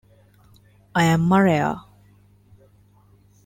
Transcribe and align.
I 0.95 1.03
Am 1.03 1.21
Mariah... 1.29 1.75